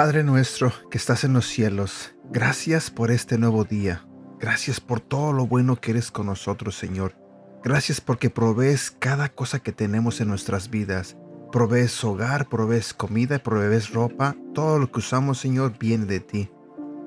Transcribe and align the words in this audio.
Padre 0.00 0.24
nuestro 0.24 0.72
que 0.90 0.96
estás 0.96 1.24
en 1.24 1.34
los 1.34 1.46
cielos, 1.46 2.14
gracias 2.30 2.90
por 2.90 3.10
este 3.10 3.36
nuevo 3.36 3.64
día. 3.64 4.06
Gracias 4.38 4.80
por 4.80 4.98
todo 4.98 5.34
lo 5.34 5.46
bueno 5.46 5.76
que 5.76 5.90
eres 5.90 6.10
con 6.10 6.24
nosotros, 6.24 6.74
Señor. 6.74 7.14
Gracias 7.62 8.00
porque 8.00 8.30
provees 8.30 8.90
cada 8.90 9.28
cosa 9.28 9.58
que 9.58 9.72
tenemos 9.72 10.22
en 10.22 10.28
nuestras 10.28 10.70
vidas. 10.70 11.18
Provees 11.52 12.04
hogar, 12.04 12.48
provees 12.48 12.94
comida, 12.94 13.40
provees 13.40 13.92
ropa. 13.92 14.36
Todo 14.54 14.78
lo 14.78 14.92
que 14.92 15.00
usamos, 15.00 15.38
Señor, 15.38 15.74
viene 15.80 16.04
de 16.06 16.20
ti. 16.20 16.48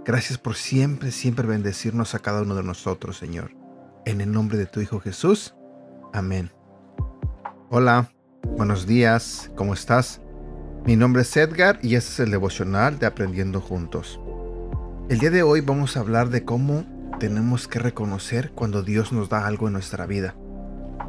Gracias 0.04 0.38
por 0.38 0.56
siempre, 0.56 1.12
siempre 1.12 1.48
bendecirnos 1.48 2.14
a 2.14 2.20
cada 2.20 2.42
uno 2.42 2.54
de 2.54 2.64
nosotros, 2.64 3.18
Señor. 3.18 3.52
En 4.06 4.20
el 4.20 4.34
nombre 4.34 4.58
de 4.58 4.66
tu 4.66 4.82
Hijo 4.82 5.00
Jesús. 5.00 5.56
Amén. 6.12 6.52
Hola, 7.70 8.12
buenos 8.44 8.86
días, 8.86 9.50
¿cómo 9.56 9.74
estás? 9.74 10.20
Mi 10.86 10.98
nombre 10.98 11.22
es 11.22 11.38
Edgar 11.38 11.80
y 11.82 11.96
este 11.96 12.12
es 12.12 12.20
el 12.20 12.32
devocional 12.32 13.00
de 13.00 13.06
Aprendiendo 13.06 13.62
Juntos. 13.62 14.20
El 15.08 15.20
día 15.20 15.32
de 15.32 15.44
hoy 15.44 15.62
vamos 15.62 15.96
a 15.96 16.02
hablar 16.02 16.30
de 16.30 16.44
cómo 16.44 16.84
tenemos 17.18 17.70
que 17.70 17.80
reconocer 17.80 18.52
cuando 18.52 18.84
Dios 18.84 19.14
nos 19.14 19.30
da 19.30 19.48
algo 19.48 19.68
en 19.68 19.74
nuestra 19.74 20.06
vida. 20.06 20.36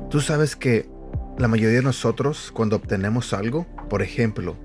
Tú 0.09 0.21
sabes 0.21 0.55
que 0.55 0.89
la 1.37 1.49
mayoría 1.49 1.79
de 1.79 1.83
nosotros 1.83 2.53
cuando 2.55 2.77
obtenemos 2.77 3.33
algo, 3.33 3.67
por 3.89 4.03
ejemplo, 4.03 4.57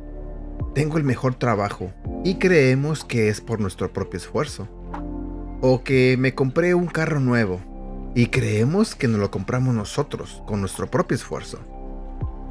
tengo 0.76 0.98
el 0.98 1.04
mejor 1.04 1.36
trabajo 1.36 1.92
y 2.24 2.36
creemos 2.36 3.04
que 3.04 3.30
es 3.30 3.42
por 3.42 3.60
nuestro 3.60 3.92
propio 3.92 4.18
esfuerzo. 4.18 4.68
O 5.62 5.84
que 5.84 6.16
me 6.18 6.36
compré 6.36 6.74
un 6.74 6.86
carro 6.86 7.20
nuevo 7.20 7.60
y 8.16 8.28
creemos 8.28 8.96
que 8.96 9.08
nos 9.08 9.20
lo 9.20 9.32
compramos 9.32 9.74
nosotros 9.74 10.44
con 10.46 10.62
nuestro 10.62 10.90
propio 10.90 11.16
esfuerzo. 11.16 11.60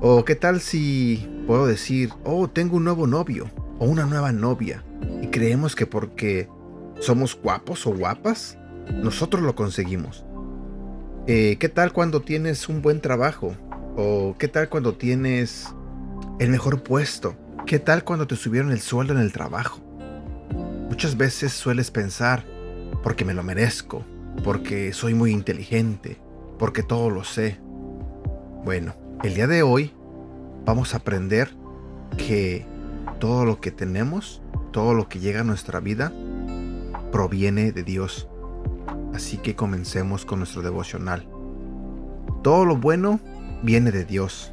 O 0.00 0.24
qué 0.24 0.34
tal 0.34 0.60
si 0.60 1.28
puedo 1.46 1.66
decir, 1.66 2.10
oh, 2.24 2.48
tengo 2.48 2.76
un 2.76 2.84
nuevo 2.84 3.06
novio 3.06 3.48
o 3.78 3.86
una 3.86 4.04
nueva 4.04 4.32
novia 4.32 4.84
y 5.22 5.28
creemos 5.28 5.74
que 5.74 5.86
porque 5.86 6.48
somos 7.00 7.38
guapos 7.40 7.86
o 7.86 7.94
guapas, 7.94 8.58
nosotros 8.92 9.42
lo 9.42 9.54
conseguimos. 9.54 10.24
Eh, 11.26 11.56
¿Qué 11.60 11.68
tal 11.68 11.92
cuando 11.92 12.22
tienes 12.22 12.68
un 12.68 12.82
buen 12.82 13.00
trabajo? 13.00 13.54
¿O 14.00 14.36
qué 14.38 14.46
tal 14.46 14.68
cuando 14.68 14.94
tienes 14.94 15.74
el 16.38 16.50
mejor 16.50 16.84
puesto? 16.84 17.34
¿Qué 17.66 17.80
tal 17.80 18.04
cuando 18.04 18.28
te 18.28 18.36
subieron 18.36 18.70
el 18.70 18.78
sueldo 18.78 19.12
en 19.12 19.18
el 19.18 19.32
trabajo? 19.32 19.80
Muchas 20.88 21.16
veces 21.16 21.52
sueles 21.52 21.90
pensar, 21.90 22.44
porque 23.02 23.24
me 23.24 23.34
lo 23.34 23.42
merezco, 23.42 24.04
porque 24.44 24.92
soy 24.92 25.14
muy 25.14 25.32
inteligente, 25.32 26.16
porque 26.60 26.84
todo 26.84 27.10
lo 27.10 27.24
sé. 27.24 27.58
Bueno, 28.64 28.94
el 29.24 29.34
día 29.34 29.48
de 29.48 29.64
hoy 29.64 29.92
vamos 30.64 30.94
a 30.94 30.98
aprender 30.98 31.50
que 32.16 32.64
todo 33.18 33.44
lo 33.44 33.60
que 33.60 33.72
tenemos, 33.72 34.42
todo 34.70 34.94
lo 34.94 35.08
que 35.08 35.18
llega 35.18 35.40
a 35.40 35.44
nuestra 35.44 35.80
vida, 35.80 36.12
proviene 37.10 37.72
de 37.72 37.82
Dios. 37.82 38.28
Así 39.12 39.38
que 39.38 39.56
comencemos 39.56 40.24
con 40.24 40.38
nuestro 40.38 40.62
devocional. 40.62 41.28
Todo 42.44 42.64
lo 42.64 42.76
bueno 42.76 43.18
viene 43.62 43.90
de 43.90 44.04
Dios. 44.04 44.52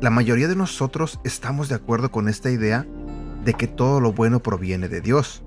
La 0.00 0.10
mayoría 0.10 0.48
de 0.48 0.56
nosotros 0.56 1.20
estamos 1.24 1.68
de 1.68 1.74
acuerdo 1.74 2.10
con 2.10 2.28
esta 2.28 2.50
idea 2.50 2.86
de 3.44 3.54
que 3.54 3.66
todo 3.66 4.00
lo 4.00 4.12
bueno 4.12 4.42
proviene 4.42 4.88
de 4.88 5.00
Dios. 5.00 5.42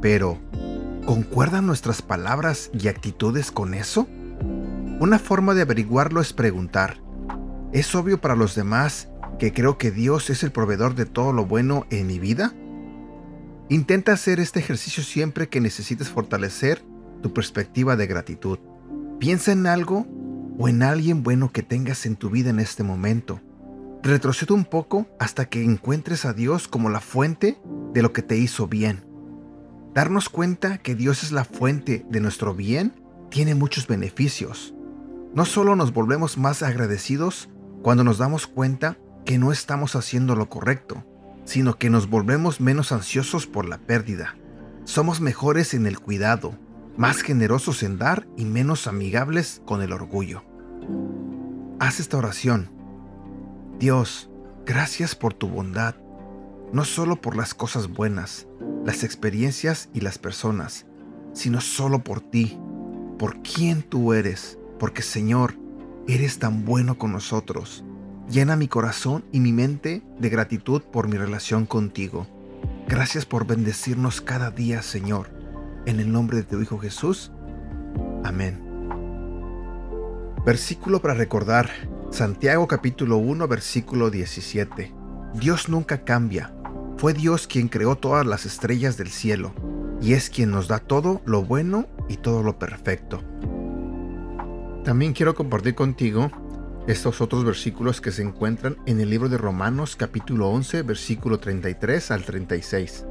Pero, 0.00 0.38
¿concuerdan 1.06 1.66
nuestras 1.66 2.02
palabras 2.02 2.70
y 2.72 2.88
actitudes 2.88 3.50
con 3.50 3.74
eso? 3.74 4.06
Una 5.00 5.18
forma 5.18 5.54
de 5.54 5.62
averiguarlo 5.62 6.20
es 6.20 6.32
preguntar, 6.32 7.04
¿Es 7.74 7.92
obvio 7.96 8.20
para 8.20 8.36
los 8.36 8.54
demás 8.54 9.08
que 9.40 9.52
creo 9.52 9.78
que 9.78 9.90
Dios 9.90 10.30
es 10.30 10.44
el 10.44 10.52
proveedor 10.52 10.94
de 10.94 11.06
todo 11.06 11.32
lo 11.32 11.44
bueno 11.44 11.86
en 11.90 12.06
mi 12.06 12.20
vida? 12.20 12.54
Intenta 13.68 14.12
hacer 14.12 14.38
este 14.38 14.60
ejercicio 14.60 15.02
siempre 15.02 15.48
que 15.48 15.60
necesites 15.60 16.08
fortalecer 16.08 16.84
tu 17.20 17.32
perspectiva 17.32 17.96
de 17.96 18.06
gratitud. 18.06 18.60
Piensa 19.18 19.50
en 19.50 19.66
algo 19.66 20.06
o 20.58 20.68
en 20.68 20.82
alguien 20.82 21.22
bueno 21.22 21.52
que 21.52 21.62
tengas 21.62 22.06
en 22.06 22.16
tu 22.16 22.30
vida 22.30 22.50
en 22.50 22.60
este 22.60 22.82
momento. 22.82 23.40
Retrocede 24.02 24.52
un 24.52 24.64
poco 24.64 25.06
hasta 25.18 25.46
que 25.46 25.64
encuentres 25.64 26.24
a 26.24 26.32
Dios 26.32 26.68
como 26.68 26.90
la 26.90 27.00
fuente 27.00 27.58
de 27.92 28.02
lo 28.02 28.12
que 28.12 28.22
te 28.22 28.36
hizo 28.36 28.68
bien. 28.68 29.04
Darnos 29.94 30.28
cuenta 30.28 30.78
que 30.78 30.94
Dios 30.94 31.22
es 31.22 31.32
la 31.32 31.44
fuente 31.44 32.04
de 32.10 32.20
nuestro 32.20 32.54
bien 32.54 33.00
tiene 33.30 33.54
muchos 33.54 33.86
beneficios. 33.86 34.74
No 35.34 35.44
solo 35.44 35.74
nos 35.74 35.92
volvemos 35.92 36.38
más 36.38 36.62
agradecidos 36.62 37.48
cuando 37.82 38.04
nos 38.04 38.18
damos 38.18 38.46
cuenta 38.46 38.98
que 39.24 39.38
no 39.38 39.52
estamos 39.52 39.96
haciendo 39.96 40.36
lo 40.36 40.48
correcto, 40.48 41.04
sino 41.44 41.78
que 41.78 41.90
nos 41.90 42.08
volvemos 42.08 42.60
menos 42.60 42.92
ansiosos 42.92 43.46
por 43.46 43.68
la 43.68 43.78
pérdida. 43.78 44.36
Somos 44.84 45.20
mejores 45.20 45.74
en 45.74 45.86
el 45.86 45.98
cuidado, 45.98 46.58
más 46.96 47.22
generosos 47.22 47.82
en 47.82 47.98
dar 47.98 48.26
y 48.36 48.44
menos 48.44 48.86
amigables 48.86 49.62
con 49.64 49.82
el 49.82 49.92
orgullo. 49.92 50.42
Haz 51.78 52.00
esta 52.00 52.16
oración. 52.16 52.70
Dios, 53.78 54.30
gracias 54.64 55.14
por 55.14 55.34
tu 55.34 55.48
bondad, 55.48 55.96
no 56.72 56.84
solo 56.84 57.20
por 57.20 57.36
las 57.36 57.54
cosas 57.54 57.88
buenas, 57.88 58.46
las 58.84 59.04
experiencias 59.04 59.88
y 59.92 60.00
las 60.00 60.18
personas, 60.18 60.86
sino 61.32 61.60
solo 61.60 62.04
por 62.04 62.20
ti, 62.20 62.58
por 63.18 63.42
quien 63.42 63.82
tú 63.82 64.12
eres, 64.12 64.58
porque 64.78 65.02
Señor, 65.02 65.54
Eres 66.06 66.38
tan 66.38 66.66
bueno 66.66 66.98
con 66.98 67.12
nosotros. 67.12 67.82
Llena 68.28 68.56
mi 68.56 68.68
corazón 68.68 69.24
y 69.32 69.40
mi 69.40 69.52
mente 69.52 70.02
de 70.18 70.28
gratitud 70.28 70.82
por 70.82 71.08
mi 71.08 71.16
relación 71.16 71.64
contigo. 71.64 72.26
Gracias 72.86 73.24
por 73.24 73.46
bendecirnos 73.46 74.20
cada 74.20 74.50
día, 74.50 74.82
Señor. 74.82 75.30
En 75.86 76.00
el 76.00 76.10
nombre 76.10 76.38
de 76.38 76.42
tu 76.44 76.60
Hijo 76.60 76.78
Jesús. 76.78 77.30
Amén. 78.24 78.60
Versículo 80.46 81.02
para 81.02 81.14
recordar. 81.14 81.70
Santiago 82.10 82.66
capítulo 82.68 83.16
1 83.18 83.48
versículo 83.48 84.10
17. 84.10 84.94
Dios 85.34 85.68
nunca 85.68 86.04
cambia. 86.04 86.54
Fue 86.96 87.12
Dios 87.12 87.46
quien 87.46 87.68
creó 87.68 87.96
todas 87.96 88.24
las 88.24 88.46
estrellas 88.46 88.96
del 88.96 89.08
cielo 89.08 89.52
y 90.00 90.14
es 90.14 90.30
quien 90.30 90.50
nos 90.50 90.68
da 90.68 90.78
todo 90.78 91.20
lo 91.26 91.42
bueno 91.42 91.86
y 92.08 92.16
todo 92.18 92.42
lo 92.42 92.58
perfecto. 92.58 93.22
También 94.84 95.12
quiero 95.12 95.34
compartir 95.34 95.74
contigo 95.74 96.30
estos 96.86 97.20
otros 97.20 97.44
versículos 97.44 98.00
que 98.00 98.12
se 98.12 98.22
encuentran 98.22 98.76
en 98.86 99.00
el 99.00 99.10
libro 99.10 99.28
de 99.28 99.38
Romanos 99.38 99.96
capítulo 99.96 100.48
11 100.48 100.82
versículo 100.82 101.40
33 101.40 102.10
al 102.10 102.24
36. 102.24 103.06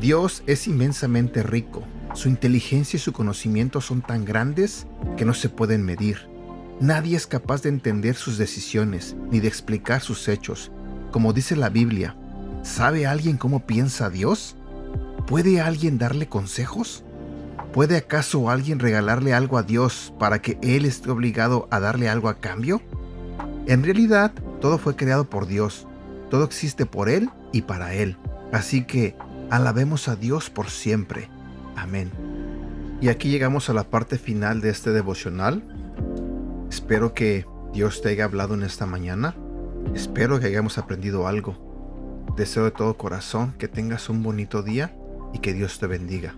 Dios 0.00 0.42
es 0.46 0.66
inmensamente 0.66 1.42
rico, 1.42 1.82
su 2.14 2.28
inteligencia 2.28 2.96
y 2.96 3.00
su 3.00 3.12
conocimiento 3.12 3.80
son 3.80 4.02
tan 4.02 4.24
grandes 4.24 4.86
que 5.16 5.24
no 5.24 5.34
se 5.34 5.48
pueden 5.48 5.84
medir. 5.84 6.28
Nadie 6.80 7.16
es 7.16 7.26
capaz 7.26 7.62
de 7.62 7.68
entender 7.68 8.16
sus 8.16 8.36
decisiones 8.36 9.16
ni 9.30 9.40
de 9.40 9.48
explicar 9.48 10.00
sus 10.00 10.28
hechos. 10.28 10.72
Como 11.12 11.32
dice 11.32 11.54
la 11.54 11.68
Biblia, 11.68 12.16
¿sabe 12.62 13.06
alguien 13.06 13.36
cómo 13.36 13.66
piensa 13.66 14.10
Dios? 14.10 14.56
¿Puede 15.26 15.60
alguien 15.60 15.96
darle 15.98 16.28
consejos? 16.28 17.04
¿Puede 17.72 17.96
acaso 17.96 18.50
alguien 18.50 18.80
regalarle 18.80 19.32
algo 19.32 19.58
a 19.58 19.62
Dios 19.62 20.12
para 20.18 20.42
que 20.42 20.58
Él 20.62 20.84
esté 20.84 21.10
obligado 21.10 21.68
a 21.70 21.80
darle 21.80 22.08
algo 22.08 22.28
a 22.28 22.38
cambio? 22.40 22.82
En 23.66 23.82
realidad, 23.82 24.32
todo 24.60 24.78
fue 24.78 24.96
creado 24.96 25.30
por 25.30 25.46
Dios, 25.46 25.86
todo 26.30 26.44
existe 26.44 26.84
por 26.86 27.08
Él 27.08 27.30
y 27.52 27.62
para 27.62 27.94
Él. 27.94 28.16
Así 28.52 28.84
que 28.84 29.16
alabemos 29.54 30.08
a 30.08 30.16
Dios 30.16 30.50
por 30.50 30.68
siempre. 30.68 31.30
Amén. 31.76 32.10
Y 33.00 33.08
aquí 33.08 33.30
llegamos 33.30 33.70
a 33.70 33.74
la 33.74 33.84
parte 33.84 34.18
final 34.18 34.60
de 34.60 34.70
este 34.70 34.90
devocional. 34.90 35.62
Espero 36.70 37.14
que 37.14 37.46
Dios 37.72 38.02
te 38.02 38.08
haya 38.08 38.24
hablado 38.24 38.54
en 38.54 38.64
esta 38.64 38.86
mañana. 38.86 39.36
Espero 39.94 40.40
que 40.40 40.46
hayamos 40.46 40.78
aprendido 40.78 41.28
algo. 41.28 42.24
Deseo 42.36 42.64
de 42.64 42.72
todo 42.72 42.96
corazón 42.96 43.54
que 43.56 43.68
tengas 43.68 44.08
un 44.08 44.22
bonito 44.22 44.62
día 44.62 44.96
y 45.32 45.38
que 45.38 45.52
Dios 45.52 45.78
te 45.78 45.86
bendiga. 45.86 46.34